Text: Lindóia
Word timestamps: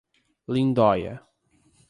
Lindóia 0.47 1.21